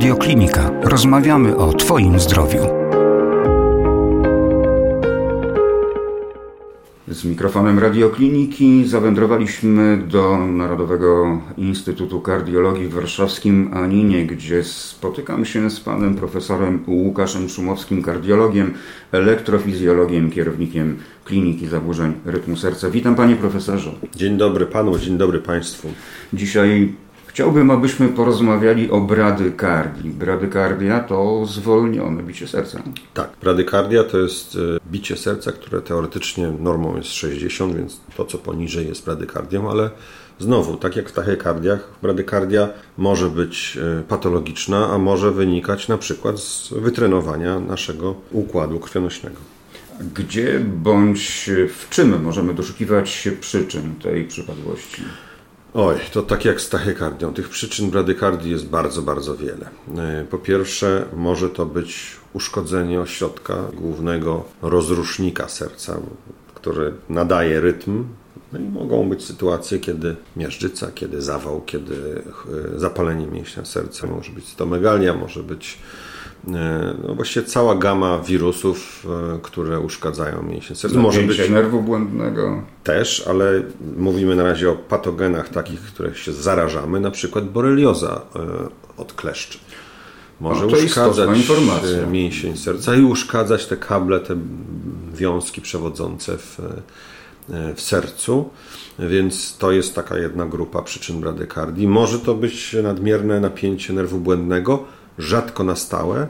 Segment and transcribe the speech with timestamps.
[0.00, 0.70] Radioklinika.
[0.82, 2.60] Rozmawiamy o Twoim zdrowiu.
[7.08, 15.80] Z mikrofonem Radiokliniki zawędrowaliśmy do Narodowego Instytutu Kardiologii w warszawskim Aninie, gdzie spotykam się z
[15.80, 18.74] panem profesorem Łukaszem Szumowskim, kardiologiem,
[19.12, 22.90] elektrofizjologiem, kierownikiem Kliniki Zaburzeń Rytmu Serca.
[22.90, 23.90] Witam panie profesorze.
[24.16, 25.88] Dzień dobry panu, dzień dobry państwu.
[26.32, 26.92] Dzisiaj
[27.30, 30.10] Chciałbym, abyśmy porozmawiali o bradykardii.
[30.10, 32.82] Bradykardia to zwolnione bicie serca.
[33.14, 38.38] Tak, bradykardia to jest e, bicie serca, które teoretycznie normą jest 60, więc to co
[38.38, 39.90] poniżej jest bradykardią, ale
[40.38, 46.40] znowu, tak jak w tachykardiach, bradykardia może być e, patologiczna, a może wynikać na przykład
[46.40, 49.36] z wytrenowania naszego układu krwionośnego.
[50.14, 55.02] Gdzie bądź w czym możemy doszukiwać się przyczyn tej przypadłości?
[55.74, 57.34] Oj, to tak jak z tachykardią.
[57.34, 59.70] Tych przyczyn bradykardii jest bardzo, bardzo wiele.
[59.98, 65.96] E, po pierwsze, może to być uszkodzenie ośrodka głównego rozrusznika serca,
[66.54, 68.04] który nadaje rytm.
[68.52, 72.22] No i mogą być sytuacje, kiedy miażdżyca, kiedy zawał, kiedy
[72.74, 75.78] e, zapalenie mięśnia serca, może być stomegalia, może być
[76.44, 80.98] no właściwie cała gama wirusów, e, które uszkadzają mięśnie serca.
[80.98, 82.62] Może być nerwu błędnego.
[82.84, 83.62] Też, ale
[83.96, 88.40] mówimy na razie o patogenach takich, których się zarażamy, na przykład borelioza e,
[88.96, 89.58] od kleszczy.
[90.40, 91.30] Może no, uszkadzać
[92.10, 94.36] mięsień serca i uszkadzać te kable, te
[95.14, 96.58] wiązki przewodzące w,
[97.74, 98.50] w sercu.
[98.98, 101.88] Więc to jest taka jedna grupa przyczyn bradykardii.
[101.88, 104.84] Może to być nadmierne napięcie nerwu błędnego,
[105.20, 106.28] rzadko na stałe,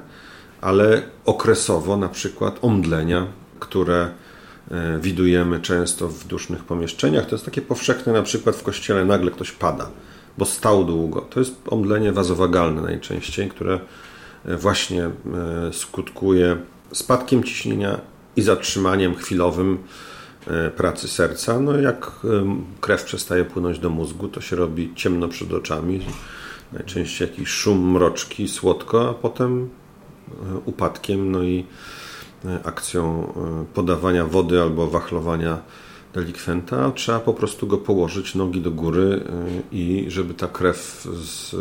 [0.60, 3.26] ale okresowo, na przykład omdlenia,
[3.60, 4.10] które
[4.70, 7.26] e, widujemy często w dusznych pomieszczeniach.
[7.26, 9.90] To jest takie powszechne, na przykład w kościele nagle ktoś pada,
[10.38, 11.20] bo stał długo.
[11.20, 13.80] To jest omdlenie wazowagalne najczęściej, które
[14.44, 15.10] e, właśnie e,
[15.72, 16.56] skutkuje
[16.92, 18.00] spadkiem ciśnienia
[18.36, 19.78] i zatrzymaniem chwilowym
[20.76, 21.60] pracy serca.
[21.60, 22.10] No jak
[22.80, 26.00] krew przestaje płynąć do mózgu, to się robi ciemno przed oczami,
[26.72, 29.68] najczęściej jakiś szum, mroczki, słodko, a potem
[30.28, 31.64] e, upadkiem, no i
[32.44, 35.58] e, akcją e, podawania wody albo wachlowania
[36.14, 39.20] delikwenta, trzeba po prostu go położyć nogi do góry
[39.72, 41.56] i żeby ta krew z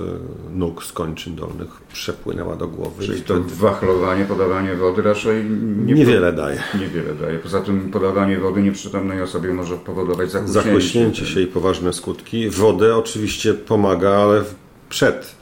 [0.56, 3.06] nóg, z kończyn dolnych przepłynęła do głowy.
[3.06, 3.56] Czyli to wtedy...
[3.56, 5.46] wachlowanie, podawanie wody raczej
[5.86, 6.64] nie niewiele daje.
[6.80, 7.40] Niewiele daje.
[7.40, 10.64] Poza tym podawanie wody nieprzytomnej osobie może powodować zakłócenie.
[10.64, 12.50] Zakłyśnięcie się i poważne skutki.
[12.50, 14.44] Wodę oczywiście pomaga, ale
[14.90, 15.36] przed.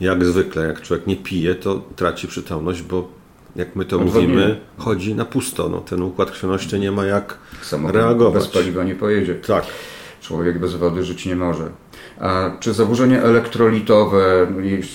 [0.00, 3.08] Jak zwykle, jak człowiek nie pije, to traci przytomność, bo
[3.56, 5.68] jak my to mówimy, chodzi na pusto.
[5.68, 8.42] No, ten układ krwionośny nie ma jak Samochód reagować.
[8.42, 9.34] Bez paliwa nie pojedzie.
[9.34, 9.64] Tak.
[10.20, 11.70] Człowiek bez wody żyć nie może.
[12.20, 14.46] A czy zaburzenia elektrolitowe,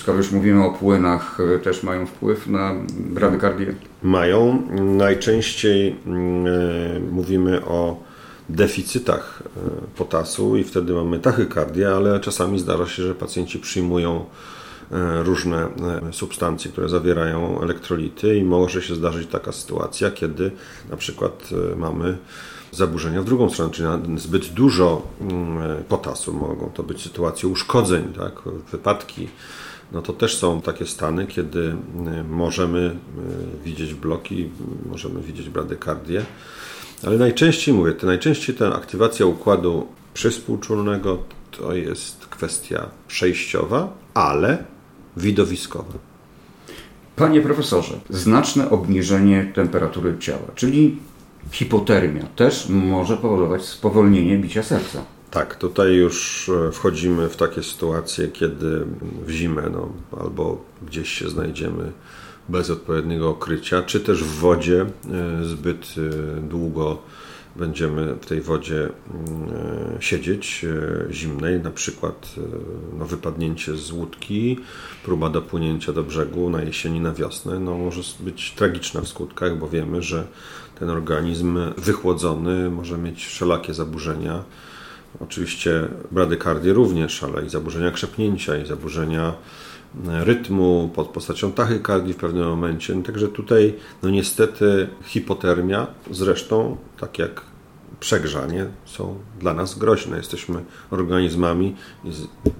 [0.01, 3.75] skoro już mówimy o płynach, też mają wpływ na bradykardię?
[4.03, 4.61] Mają.
[4.97, 8.03] Najczęściej yy, mówimy o
[8.49, 9.59] deficytach e,
[9.97, 14.25] potasu i wtedy mamy tachykardię, ale czasami zdarza się, że pacjenci przyjmują
[14.91, 15.67] e, różne
[16.09, 20.51] e, substancje, które zawierają elektrolity i może się zdarzyć taka sytuacja, kiedy
[20.89, 22.17] na przykład mamy
[22.71, 23.87] zaburzenia w drugą stronę, czyli
[24.17, 26.33] zbyt dużo mm, potasu.
[26.33, 29.27] Mogą to być sytuacje uszkodzeń, tak, wypadki.
[29.91, 31.75] No to też są takie stany, kiedy
[32.29, 32.95] możemy
[33.65, 34.49] widzieć bloki,
[34.89, 36.25] możemy widzieć bradykardię.
[37.07, 41.17] Ale najczęściej mówię, to najczęściej ta aktywacja układu przyspółczulnego
[41.51, 44.63] to jest kwestia przejściowa, ale
[45.17, 45.93] widowiskowa.
[47.15, 50.97] Panie profesorze, znaczne obniżenie temperatury ciała, czyli
[51.51, 55.05] hipotermia, też może powodować spowolnienie bicia serca.
[55.31, 58.85] Tak, tutaj już e, wchodzimy w takie sytuacje, kiedy
[59.25, 59.89] w zimę no,
[60.23, 61.91] albo gdzieś się znajdziemy
[62.49, 66.97] bez odpowiedniego okrycia, czy też w wodzie e, zbyt e, długo
[67.55, 69.49] będziemy w tej wodzie mm,
[69.97, 70.65] e, siedzieć
[71.11, 72.35] zimnej, na przykład
[72.99, 74.59] no, wypadnięcie z łódki,
[75.05, 79.67] próba dopłynięcia do brzegu na jesieni, na wiosnę, no, może być tragiczna w skutkach, bo
[79.67, 80.27] wiemy, że
[80.79, 84.43] ten organizm wychłodzony może mieć wszelakie zaburzenia.
[85.19, 89.33] Oczywiście bradykardię również, ale i zaburzenia krzepnięcia, i zaburzenia
[90.05, 92.95] rytmu, pod postacią tachykardii w pewnym momencie.
[92.95, 93.73] No, także tutaj,
[94.03, 97.41] no niestety, hipotermia, zresztą, tak jak
[97.99, 100.17] przegrzanie, są dla nas groźne.
[100.17, 101.75] Jesteśmy organizmami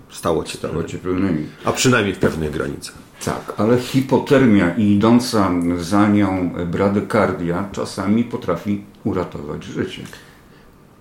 [0.09, 2.95] stałocieplnymi, a przynajmniej w pewnych granicach.
[3.25, 10.03] Tak, ale hipotermia i idąca za nią bradykardia czasami potrafi uratować życie.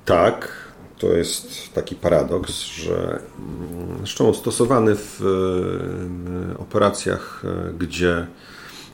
[0.04, 0.52] Tak,
[1.02, 5.20] to jest taki paradoks, że mm, zresztą stosowany w
[6.58, 7.42] operacjach,
[7.78, 8.26] gdzie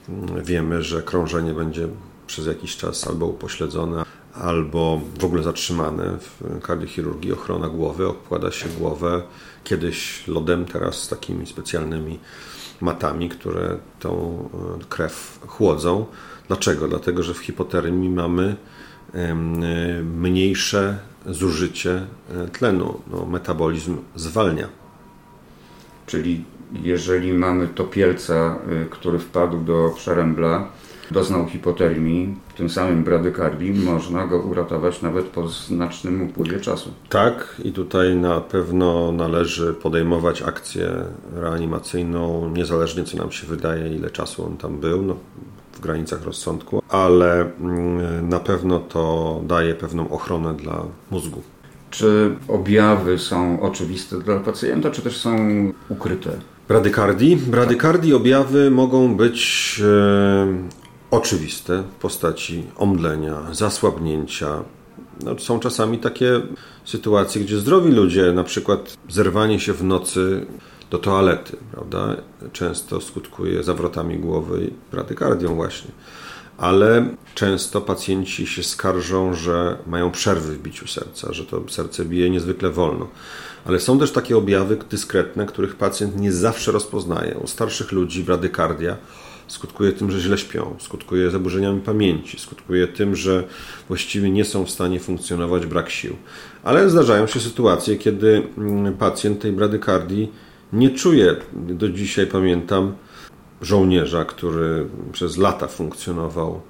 [0.08, 1.88] mm, wiemy, że krążenie będzie
[2.26, 8.06] przez jakiś czas albo upośledzone, albo w ogóle zatrzymane w kardiochirurgii ochrona głowy.
[8.06, 9.22] Okłada się głowę
[9.64, 12.18] kiedyś lodem, teraz takimi specjalnymi
[12.80, 14.38] matami, które tą
[14.80, 16.06] e, krew chłodzą.
[16.48, 16.88] Dlaczego?
[16.88, 18.56] Dlatego, że w hipotermii mamy
[20.04, 23.00] mniejsze zużycie e, tlenu.
[23.10, 24.68] No, metabolizm zwalnia.
[26.06, 26.44] Czyli
[26.82, 30.68] jeżeli mamy topielca, e, który wpadł do przerębla,
[31.10, 36.92] doznał hipotermii, tym samym bradykardii, można go uratować nawet po znacznym upływie czasu.
[37.08, 40.90] Tak, i tutaj na pewno należy podejmować akcję
[41.34, 45.02] reanimacyjną, niezależnie co nam się wydaje, ile czasu on tam był.
[45.02, 45.16] No,
[45.78, 51.42] w granicach rozsądku, ale mm, na pewno to daje pewną ochronę dla mózgu.
[51.90, 55.36] Czy objawy są oczywiste dla pacjenta, czy też są
[55.88, 56.30] ukryte?
[56.68, 57.36] Bradykardii?
[57.36, 60.46] Bradykardii objawy mogą być e,
[61.10, 64.62] oczywiste w postaci omdlenia, zasłabnięcia.
[65.24, 66.40] No, są czasami takie
[66.84, 70.46] sytuacje, gdzie zdrowi ludzie, na przykład zerwanie się w nocy
[70.90, 72.16] do toalety, prawda,
[72.52, 75.90] często skutkuje zawrotami głowy i bradykardią właśnie.
[76.58, 82.30] Ale często pacjenci się skarżą, że mają przerwy w biciu serca, że to serce bije
[82.30, 83.08] niezwykle wolno.
[83.64, 87.38] Ale są też takie objawy dyskretne, których pacjent nie zawsze rozpoznaje.
[87.38, 88.96] U starszych ludzi bradykardia
[89.48, 93.44] skutkuje tym, że źle śpią, skutkuje zaburzeniami pamięci, skutkuje tym, że
[93.88, 96.16] właściwie nie są w stanie funkcjonować, brak sił.
[96.64, 100.32] Ale zdarzają się sytuacje, kiedy mm, pacjent tej bradykardii
[100.72, 101.36] nie czuje.
[101.52, 102.94] Do dzisiaj pamiętam
[103.62, 106.60] żołnierza, który przez lata funkcjonował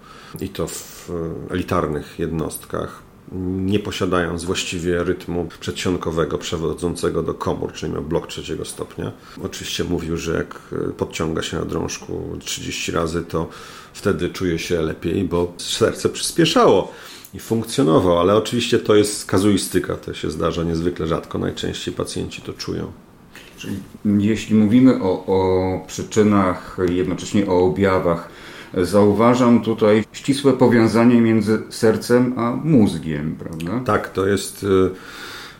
[0.40, 1.10] i to w
[1.50, 3.02] elitarnych jednostkach
[3.32, 9.12] nie posiadając właściwie rytmu przedsionkowego przewodzącego do komór, czyli miał blok trzeciego stopnia.
[9.42, 10.60] Oczywiście mówił, że jak
[10.96, 13.48] podciąga się na drążku 30 razy, to
[13.92, 16.92] wtedy czuje się lepiej, bo serce przyspieszało
[17.34, 22.52] i funkcjonował, ale oczywiście to jest kazuistyka, to się zdarza niezwykle rzadko, najczęściej pacjenci to
[22.52, 22.92] czują.
[23.58, 28.28] Czyli jeśli mówimy o, o przyczynach, jednocześnie o objawach,
[28.74, 33.80] zauważam tutaj ścisłe powiązanie między sercem a mózgiem, prawda?
[33.84, 34.90] Tak, to jest y,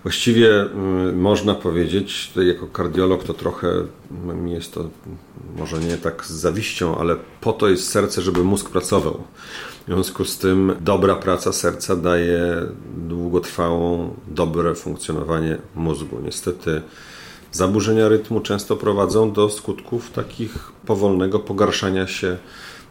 [0.03, 3.69] właściwie y, można powiedzieć, jako kardiolog to trochę
[4.35, 4.89] mi jest to
[5.56, 9.25] może nie tak z zawiścią, ale po to jest serce, żeby mózg pracował.
[9.83, 12.62] W związku z tym dobra praca serca daje
[12.97, 16.21] długotrwałą, dobre funkcjonowanie mózgu.
[16.25, 16.83] Niestety
[17.53, 22.39] zaburzenia rytmu często prowadzą do skutków takich powolnego pogarszania się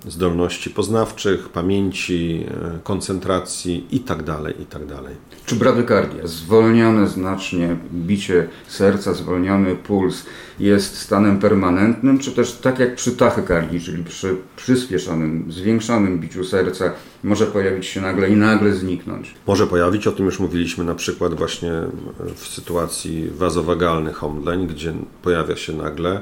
[0.05, 2.45] zdolności poznawczych, pamięci,
[2.75, 4.23] e, koncentracji itd.
[4.23, 4.95] Tak itd.
[4.95, 10.25] Tak czy bradykardia, zwolnione znacznie bicie serca, zwolniony puls
[10.59, 16.91] jest stanem permanentnym, czy też tak jak przy tachykardii, czyli przy przyspieszonym, zwiększonym biciu serca,
[17.23, 19.35] może pojawić się nagle i nagle zniknąć?
[19.47, 21.71] Może pojawić, o tym już mówiliśmy na przykład właśnie
[22.35, 26.21] w sytuacji wazowagalnych omdleń, gdzie pojawia się nagle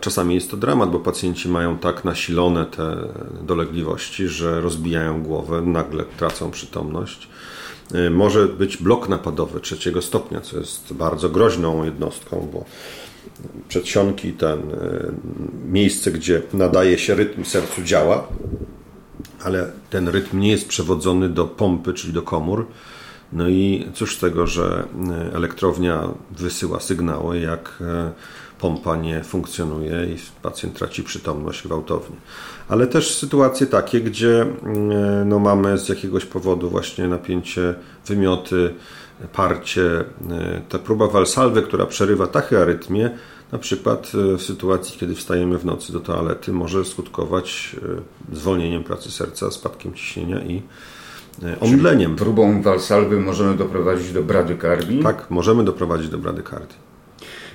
[0.00, 2.96] Czasami jest to dramat, bo pacjenci mają tak nasilone te
[3.42, 7.28] dolegliwości, że rozbijają głowę, nagle tracą przytomność.
[7.94, 12.64] Y, może być blok napadowy trzeciego stopnia, co jest bardzo groźną jednostką, bo
[13.68, 15.12] przedsionki, ten y,
[15.64, 18.28] miejsce, gdzie nadaje się rytm sercu działa,
[19.44, 22.66] ale ten rytm nie jest przewodzony do pompy, czyli do komór.
[23.32, 24.84] No i cóż z tego, że
[25.30, 27.82] y, elektrownia wysyła sygnały, jak
[28.60, 32.16] pompa nie funkcjonuje i pacjent traci przytomność gwałtownie.
[32.68, 37.74] Ale też sytuacje takie, gdzie mm, no, mamy z jakiegoś powodu właśnie napięcie,
[38.06, 38.74] wymioty,
[39.32, 40.04] parcie.
[40.68, 43.10] Ta próba walsalwy, która przerywa tachyarytmię,
[43.52, 47.76] na przykład e, w sytuacji, kiedy wstajemy w nocy do toalety, może skutkować
[48.32, 50.62] e, zwolnieniem pracy serca, spadkiem ciśnienia i
[51.60, 52.10] omdleniem.
[52.10, 55.02] Czyli próbą walsalwy możemy doprowadzić do bradykardii?
[55.02, 56.89] Tak, możemy doprowadzić do bradykardii.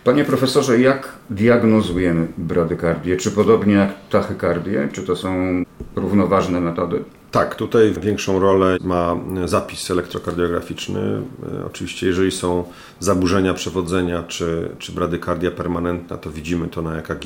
[0.05, 3.17] Panie profesorze, jak diagnozujemy bradykardię?
[3.17, 4.89] Czy podobnie jak tachykardię?
[4.91, 5.63] Czy to są
[5.95, 7.03] równoważne metody?
[7.31, 11.21] Tak, tutaj większą rolę ma zapis elektrokardiograficzny.
[11.67, 12.63] Oczywiście, jeżeli są
[12.99, 17.25] zaburzenia przewodzenia czy, czy bradykardia permanentna, to widzimy to na EKG,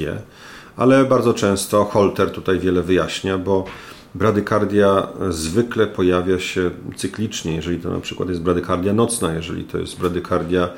[0.77, 3.65] ale bardzo często Holter tutaj wiele wyjaśnia, bo
[4.15, 9.99] bradykardia zwykle pojawia się cyklicznie, jeżeli to na przykład jest bradykardia nocna, jeżeli to jest
[9.99, 10.69] bradykardia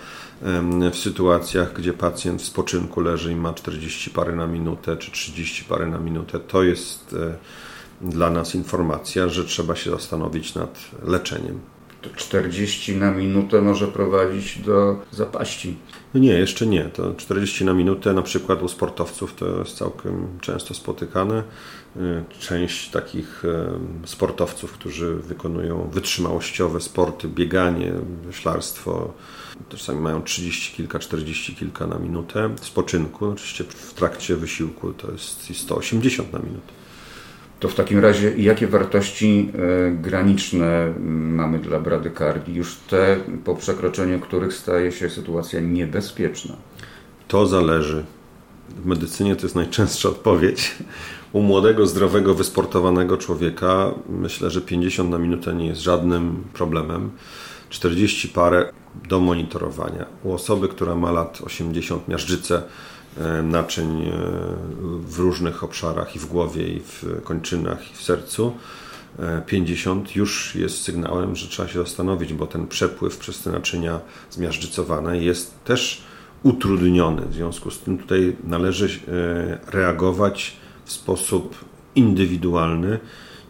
[0.91, 5.63] w sytuacjach, gdzie pacjent w spoczynku leży i ma 40 pary na minutę czy 30
[5.65, 7.35] pary na minutę, to jest e,
[8.01, 11.59] dla nas informacja, że trzeba się zastanowić nad leczeniem.
[12.01, 15.77] to 40 na minutę może prowadzić do zapaści.
[16.13, 16.83] No nie, jeszcze nie.
[16.83, 21.43] To 40 na minutę na przykład u sportowców to jest całkiem często spotykane.
[21.97, 23.45] Y, część takich
[24.03, 27.93] y, sportowców, którzy wykonują wytrzymałościowe sporty, bieganie,
[28.31, 29.13] ślarstwo,
[29.69, 33.25] czasami mają 30 kilka, 40 kilka na minutę spoczynku.
[33.25, 36.80] Oczywiście w trakcie wysiłku to jest 180 na minutę.
[37.61, 42.55] To w takim razie jakie wartości e, graniczne mamy dla bradykardii?
[42.55, 46.55] Już te, po przekroczeniu których staje się sytuacja niebezpieczna?
[47.27, 48.05] To zależy.
[48.69, 50.75] W medycynie to jest najczęstsza odpowiedź.
[51.33, 57.11] U młodego, zdrowego, wysportowanego człowieka myślę, że 50 na minutę nie jest żadnym problemem.
[57.69, 58.71] 40 parę
[59.09, 60.05] do monitorowania.
[60.23, 62.63] U osoby, która ma lat 80, miażdżycę,
[63.43, 64.11] naczyń e,
[65.07, 68.53] w różnych obszarach i w głowie, i w kończynach, i w sercu.
[69.45, 73.99] 50 e, już jest sygnałem, że trzeba się zastanowić, bo ten przepływ przez te naczynia
[74.29, 76.03] zmiażdżycowane jest też
[76.43, 77.21] utrudniony.
[77.25, 78.99] W związku z tym tutaj należy
[79.67, 81.55] reagować w sposób
[81.95, 82.99] indywidualny.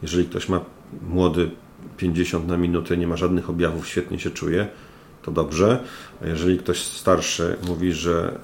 [0.01, 0.61] Jeżeli ktoś ma
[1.09, 1.51] młody
[1.97, 4.67] 50 na minutę, nie ma żadnych objawów, świetnie się czuje,
[5.21, 5.83] to dobrze.
[6.23, 8.39] A jeżeli ktoś starszy mówi, że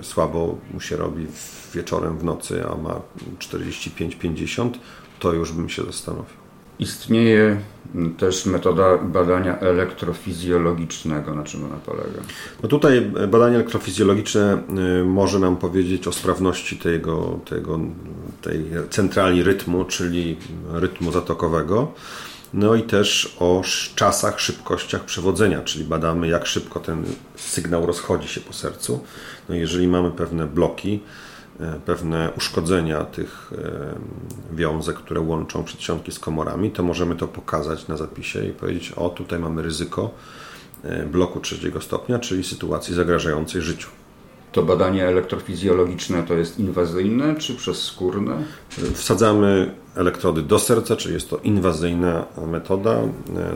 [0.00, 1.26] y, słabo mu się robi
[1.74, 3.00] wieczorem w nocy, a ma
[3.38, 4.70] 45-50,
[5.20, 6.48] to już bym się zastanowił.
[6.78, 7.60] Istnieje
[8.18, 11.34] też metoda badania elektrofizjologicznego.
[11.34, 12.20] Na czym ona polega?
[12.62, 14.62] No tutaj badanie elektrofizjologiczne
[15.00, 17.80] y, może nam powiedzieć o sprawności tego, tego,
[18.42, 20.36] tej centrali rytmu, czyli
[20.72, 21.92] rytmu zatokowego.
[22.54, 23.62] No i też o
[23.94, 27.04] czasach, szybkościach przewodzenia, czyli badamy, jak szybko ten
[27.36, 29.04] sygnał rozchodzi się po sercu.
[29.48, 31.00] No jeżeli mamy pewne bloki,
[31.60, 33.52] e, pewne uszkodzenia tych
[34.52, 38.92] e, wiązek, które łączą przedsionki z komorami, to możemy to pokazać na zapisie i powiedzieć:
[38.96, 40.10] O, tutaj mamy ryzyko
[40.84, 43.88] e, bloku trzeciego stopnia, czyli sytuacji zagrażającej życiu.
[44.52, 48.36] To badanie elektrofizjologiczne to jest inwazyjne czy przezskórne?
[48.94, 52.98] Wsadzamy elektrody do serca, czyli jest to inwazyjna metoda.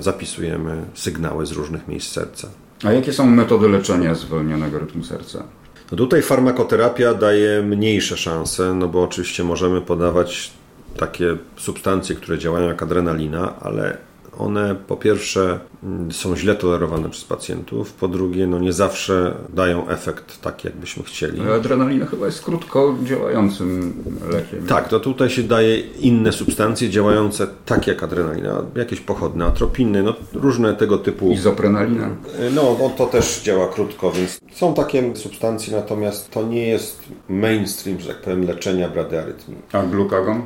[0.00, 2.48] Zapisujemy sygnały z różnych miejsc serca.
[2.84, 5.44] A jakie są metody leczenia zwolnionego rytmu serca?
[5.92, 10.52] No tutaj farmakoterapia daje mniejsze szanse, no bo oczywiście możemy podawać
[10.96, 13.98] takie substancje, które działają jak adrenalina, ale
[14.38, 19.88] one po pierwsze mm, są źle tolerowane przez pacjentów, po drugie no nie zawsze dają
[19.88, 21.40] efekt taki, jakbyśmy chcieli.
[21.40, 23.92] Ale adrenalina chyba jest krótko działającym
[24.30, 24.66] lekiem.
[24.66, 30.14] Tak, to tutaj się daje inne substancje działające tak jak adrenalina, jakieś pochodne, atropiny, no
[30.32, 31.30] różne tego typu.
[31.30, 32.08] Izoprenalina?
[32.54, 38.00] No, no to też działa krótko, więc są takie substancje, natomiast to nie jest mainstream,
[38.00, 39.58] że tak powiem, leczenia bradyarytmii.
[39.72, 40.42] A glukagon?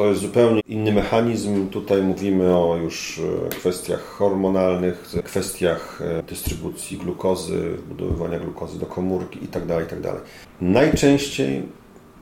[0.00, 1.68] To jest zupełnie inny mechanizm.
[1.68, 9.38] Tutaj mówimy o już e, kwestiach hormonalnych, kwestiach e, dystrybucji glukozy, budowywania glukozy do komórki
[9.42, 9.66] itd.
[9.66, 10.08] Tak itd.
[10.08, 10.22] Tak
[10.60, 11.62] Najczęściej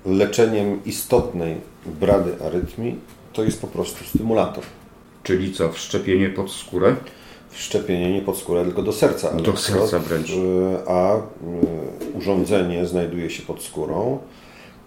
[0.07, 1.57] leczeniem istotnej
[1.87, 2.99] brady arytmii
[3.33, 4.65] to jest po prostu stymulator.
[5.23, 6.97] Czyli co, wszczepienie pod skórę?
[7.51, 9.35] Wszczepienie nie pod skórę, tylko do serca.
[9.35, 10.31] Do serca wręcz.
[10.31, 11.17] E, a
[12.19, 14.19] urządzenie znajduje się pod skórą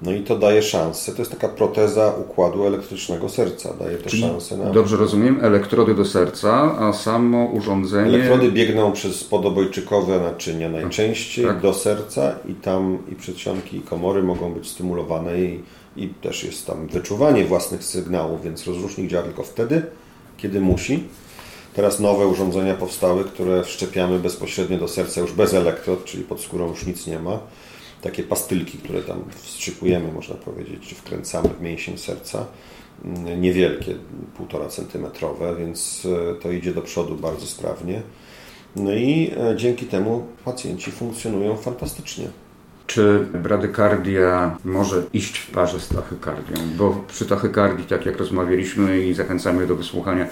[0.01, 1.11] no i to daje szansę.
[1.11, 3.73] To jest taka proteza układu elektrycznego serca.
[3.73, 4.65] Daje to Czyli szansę na.
[4.65, 8.09] Dobrze rozumiem, elektrody do serca, a samo urządzenie.
[8.09, 11.61] Elektrody biegną przez podobojczykowe naczynia najczęściej tak.
[11.61, 15.63] do serca i tam i przedsionki, i komory mogą być stymulowane i,
[15.95, 19.85] i też jest tam wyczuwanie własnych sygnałów, więc rozrusznik działa tylko wtedy,
[20.37, 21.03] kiedy musi.
[21.73, 26.69] Teraz nowe urządzenia powstały, które wszczepiamy bezpośrednio do serca już bez elektrod, czyli pod skórą
[26.69, 27.39] już nic nie ma
[28.01, 32.45] takie pastylki, które tam wstrzykujemy, można powiedzieć, czy wkręcamy w mięsień serca.
[33.05, 33.95] Mm, niewielkie,
[34.39, 38.01] 1,5 centymetrowe, więc e, to idzie do przodu bardzo sprawnie.
[38.75, 42.27] No i e, dzięki temu pacjenci funkcjonują fantastycznie.
[42.87, 46.55] Czy bradykardia może iść w parze z tachykardią?
[46.77, 50.27] Bo przy tachykardii, tak jak rozmawialiśmy i zachęcamy do wysłuchania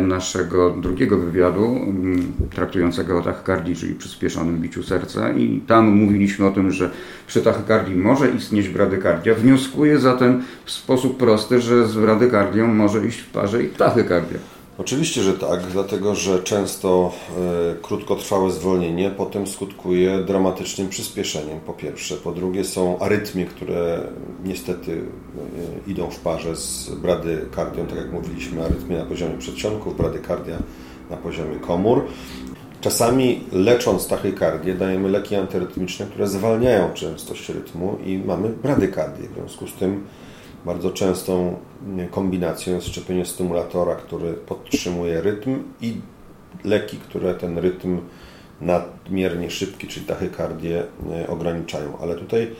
[0.00, 6.50] naszego drugiego wywiadu mm, traktującego o tachykardii, czyli przyspieszonym biciu serca i tam mówiliśmy o
[6.50, 6.90] tym, że
[7.26, 9.34] przy tachykardii może istnieć bradykardia.
[9.34, 14.55] Wnioskuję zatem w sposób prosty, że z bradykardią może iść w parze i tachykardia.
[14.78, 17.12] Oczywiście, że tak, dlatego że często
[17.72, 22.16] y, krótkotrwałe zwolnienie potem skutkuje dramatycznym przyspieszeniem, po pierwsze.
[22.16, 24.00] Po drugie są arytmie, które
[24.44, 30.56] niestety y, idą w parze z bradykardią, tak jak mówiliśmy, arytmie na poziomie przedsionków, bradykardia
[31.10, 32.04] na poziomie komór.
[32.80, 39.28] Czasami lecząc tachykardię dajemy leki antyrytmiczne, które zwalniają częstość rytmu i mamy bradykardię.
[39.28, 40.06] W związku z tym
[40.66, 41.56] bardzo częstą
[42.10, 45.94] kombinacją jest szczepienie stymulatora, który podtrzymuje rytm i
[46.64, 48.00] leki, które ten rytm
[48.60, 51.98] nadmiernie szybki, czyli tachykardię e, ograniczają.
[51.98, 52.50] Ale tutaj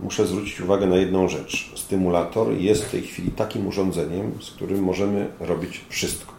[0.00, 1.72] muszę zwrócić uwagę na jedną rzecz.
[1.76, 6.32] Stymulator jest w tej chwili takim urządzeniem, z którym możemy robić wszystko.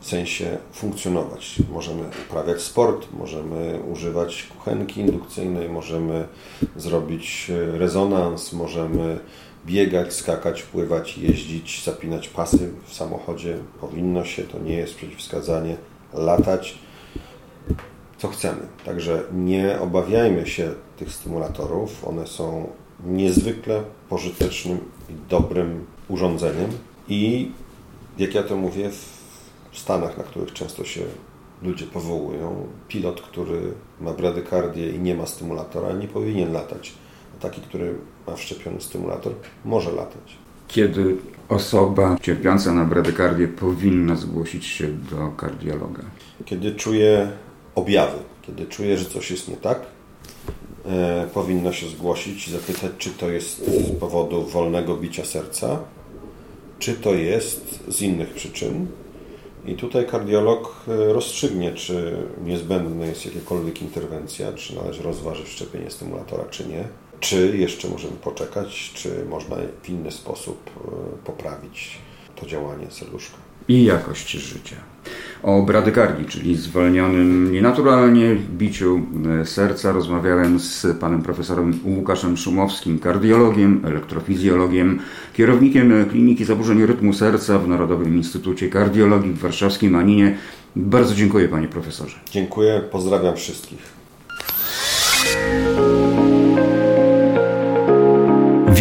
[0.00, 1.56] W sensie funkcjonować.
[1.72, 6.28] Możemy uprawiać sport, możemy używać kuchenki indukcyjnej, możemy
[6.76, 9.18] zrobić e, rezonans, możemy
[9.66, 13.58] biegać, skakać, pływać, jeździć, zapinać pasy w samochodzie.
[13.80, 15.76] Powinno się, to nie jest przeciwwskazanie,
[16.14, 16.78] latać,
[18.18, 18.60] co chcemy.
[18.84, 22.08] Także nie obawiajmy się tych stymulatorów.
[22.08, 22.68] One są
[23.04, 24.78] niezwykle pożytecznym
[25.10, 26.70] i dobrym urządzeniem.
[27.08, 27.50] I
[28.18, 28.90] jak ja to mówię,
[29.70, 31.00] w Stanach, na których często się
[31.62, 33.60] ludzie powołują, pilot, który
[34.00, 36.92] ma bradykardię i nie ma stymulatora, nie powinien latać.
[37.40, 37.94] Taki, który
[38.26, 39.32] ma wszczepiony stymulator,
[39.64, 40.36] może latać.
[40.68, 41.16] Kiedy
[41.48, 46.02] osoba cierpiąca na bradykardię powinna zgłosić się do kardiologa?
[46.44, 47.30] Kiedy czuje
[47.74, 49.80] objawy, kiedy czuje, że coś jest nie tak,
[50.86, 55.78] e, powinno się zgłosić i zapytać, czy to jest z powodu wolnego bicia serca,
[56.78, 58.86] czy to jest z innych przyczyn.
[59.66, 66.44] I tutaj kardiolog e, rozstrzygnie, czy niezbędna jest jakakolwiek interwencja, czy należy rozważyć szczepienie stymulatora,
[66.44, 66.84] czy nie.
[67.20, 71.98] Czy jeszcze możemy poczekać, czy można w inny sposób e, poprawić
[72.36, 73.36] to działanie serduszka.
[73.68, 74.76] I jakość życia.
[75.42, 79.00] O bradykardii, czyli zwolnionym nienaturalnie biciu
[79.40, 84.98] e, serca, rozmawiałem z panem profesorem Łukaszem Szumowskim, kardiologiem, elektrofizjologiem,
[85.34, 90.36] kierownikiem Kliniki Zaburzeń Rytmu Serca w Narodowym Instytucie Kardiologii w warszawskim Aninie.
[90.76, 92.16] Bardzo dziękuję panie profesorze.
[92.30, 93.96] Dziękuję, pozdrawiam wszystkich.